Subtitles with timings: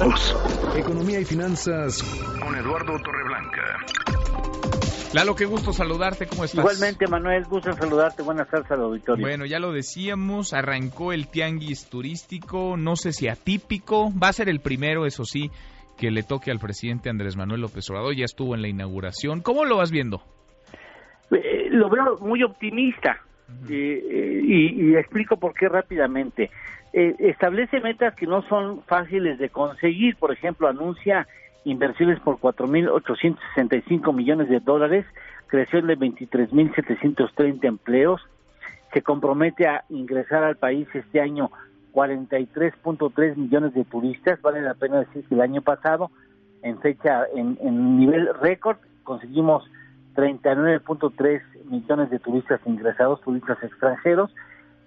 [0.00, 0.76] todos.
[0.76, 2.02] Economía y finanzas
[2.42, 3.60] con Eduardo Torreblanca.
[5.12, 6.60] Lalo, qué gusto saludarte, ¿cómo estás?
[6.60, 9.26] Igualmente, Manuel, gusto saludarte, buenas tardes al auditorio.
[9.26, 14.48] Bueno, ya lo decíamos, arrancó el tianguis turístico, no sé si atípico, va a ser
[14.48, 15.50] el primero, eso sí,
[15.98, 19.64] que le toque al presidente Andrés Manuel López Obrador, ya estuvo en la inauguración, ¿cómo
[19.64, 20.22] lo vas viendo?
[21.32, 23.20] Eh, lo veo muy optimista
[23.68, 26.50] eh, eh, y, y, explico por qué rápidamente.
[26.92, 31.26] Establece metas que no son fáciles de conseguir, por ejemplo, anuncia
[31.64, 35.06] inversiones por 4.865 millones de dólares,
[35.46, 38.20] creación de 23.730 empleos,
[38.92, 41.50] se compromete a ingresar al país este año
[41.92, 46.10] 43.3 millones de turistas, vale la pena decir que el año pasado,
[46.62, 49.64] en fecha, en, en nivel récord, conseguimos
[50.14, 54.34] 39.3 millones de turistas ingresados, turistas extranjeros.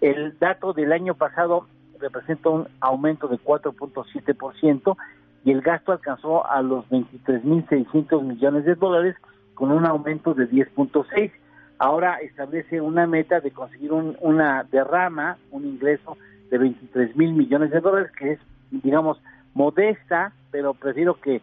[0.01, 1.67] El dato del año pasado
[2.03, 4.97] representa un aumento de 4.7%
[5.45, 9.15] y el gasto alcanzó a los 23.600 millones de dólares
[9.53, 11.31] con un aumento de 10.6.
[11.79, 16.17] Ahora establece una meta de conseguir una derrama, un ingreso
[16.49, 18.39] de 23 mil millones de dólares, que es,
[18.71, 19.19] digamos,
[19.53, 21.41] modesta, pero prefiero que,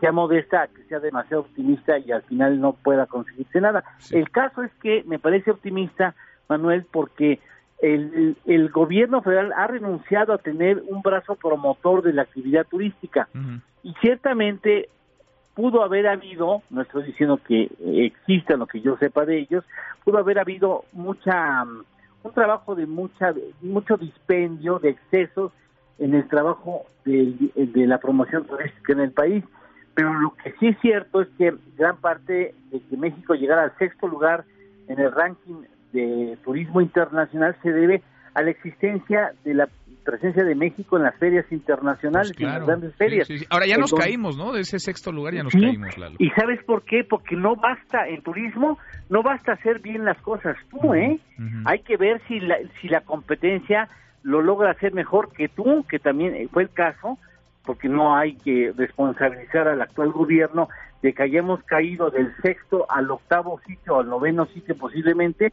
[0.00, 3.84] sea modesta que sea demasiado optimista y al final no pueda conseguirse nada.
[4.10, 6.14] El caso es que me parece optimista,
[6.48, 7.40] Manuel, porque
[7.82, 13.28] el, el, gobierno federal ha renunciado a tener un brazo promotor de la actividad turística.
[13.82, 14.88] Y ciertamente
[15.54, 19.64] pudo haber habido, no estoy diciendo que exista lo que yo sepa de ellos,
[20.04, 21.64] pudo haber habido mucha
[22.22, 25.50] un trabajo de mucha mucho dispendio de excesos
[25.98, 29.44] en el trabajo de, de la promoción turística en el país,
[29.94, 33.76] pero lo que sí es cierto es que gran parte de que México llegara al
[33.76, 34.44] sexto lugar
[34.86, 38.02] en el ranking de turismo internacional se debe
[38.34, 39.68] a la existencia de la
[40.04, 43.28] presencia de México en las ferias internacionales, pues en las grandes ferias.
[43.50, 44.52] Ahora ya nos caímos, ¿no?
[44.52, 46.16] De ese sexto lugar ya nos caímos, Lalo.
[46.18, 47.04] ¿Y sabes por qué?
[47.08, 48.78] Porque no basta en turismo,
[49.08, 51.20] no basta hacer bien las cosas tú, ¿eh?
[51.64, 53.88] Hay que ver si la, si la competencia
[54.22, 57.18] lo logra hacer mejor que tú, que también fue el caso,
[57.64, 60.68] porque no hay que responsabilizar al actual gobierno
[61.02, 65.52] de que hayamos caído del sexto al octavo sitio, al noveno sitio posiblemente,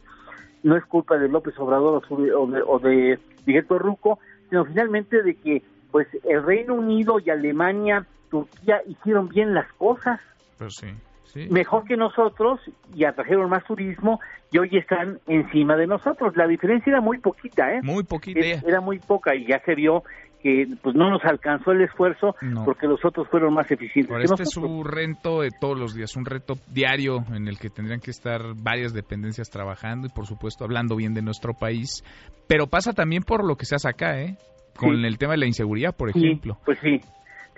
[0.62, 4.18] no es culpa de López Obrador o de, Miguel Torruco,
[4.48, 10.20] sino finalmente de que pues el Reino Unido y Alemania, Turquía hicieron bien las cosas.
[10.58, 10.88] Pues sí,
[11.32, 11.48] sí.
[11.50, 12.60] Mejor que nosotros
[12.94, 14.20] y atrajeron más turismo
[14.52, 16.36] y hoy están encima de nosotros.
[16.36, 17.80] La diferencia era muy poquita, ¿eh?
[17.82, 18.40] Muy poquita.
[18.40, 20.02] Era muy poca y ya se vio
[20.42, 24.30] que pues no nos alcanzó el esfuerzo porque los otros fueron más eficientes.
[24.30, 28.00] este es un reto de todos los días, un reto diario en el que tendrían
[28.00, 32.02] que estar varias dependencias trabajando y por supuesto hablando bien de nuestro país,
[32.48, 34.36] pero pasa también por lo que se hace acá, ¿eh?
[34.76, 36.58] Con el tema de la inseguridad, por ejemplo.
[36.64, 37.00] pues sí,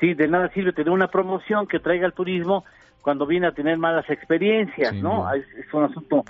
[0.00, 2.65] sí, de nada sirve tener una promoción que traiga el turismo
[3.03, 5.33] cuando viene a tener malas experiencias, ¿no?
[5.35, 6.25] Es, es un asunto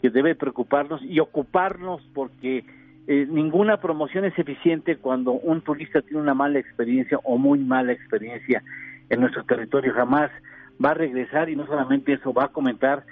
[0.00, 2.64] que debe preocuparnos y ocuparnos porque
[3.06, 7.92] eh, ninguna promoción es eficiente cuando un turista tiene una mala experiencia o muy mala
[7.92, 8.62] experiencia
[9.10, 9.92] en nuestro territorio.
[9.92, 10.30] Jamás
[10.82, 13.04] va a regresar y no solamente eso, va a comentar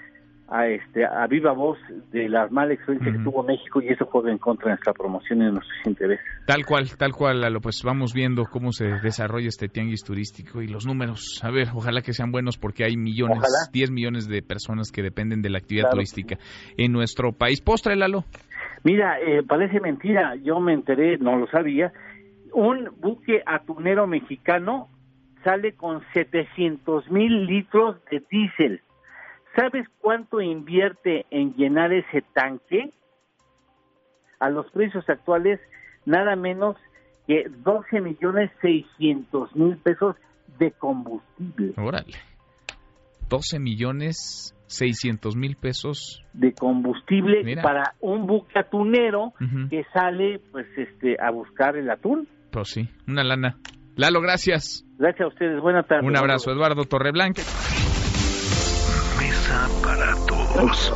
[0.48, 1.78] a este a viva voz
[2.10, 5.40] de la mala experiencia que tuvo México y eso juega en contra de nuestra promoción
[5.40, 6.24] y de nuestros intereses.
[6.46, 10.68] Tal cual, tal cual, Lalo, pues vamos viendo cómo se desarrolla este tianguis turístico y
[10.68, 11.40] los números.
[11.42, 13.42] A ver, ojalá que sean buenos porque hay millones,
[13.72, 16.36] 10 millones de personas que dependen de la actividad turística
[16.76, 17.60] en nuestro país.
[17.60, 18.24] Postre, Lalo.
[18.84, 21.92] Mira, eh, parece mentira, yo me enteré, no lo sabía,
[22.52, 24.88] un buque atunero mexicano
[25.44, 28.80] sale con 700 mil litros de diésel.
[29.54, 32.90] ¿Sabes cuánto invierte en llenar ese tanque?
[34.40, 35.60] A los precios actuales,
[36.04, 36.76] nada menos
[37.26, 40.16] que 12 millones 600 mil pesos
[40.58, 41.74] de combustible.
[41.76, 42.18] Órale.
[43.28, 49.32] 12 millones 600 mil pesos de combustible para un buque atunero
[49.70, 52.26] que sale pues este a buscar el atún.
[52.50, 53.56] Pues sí, una lana.
[53.96, 54.84] Lalo, gracias.
[54.98, 56.06] Gracias a ustedes, buena tarde.
[56.06, 57.42] Un abrazo, Eduardo Torreblanca.
[59.82, 60.92] Para todos.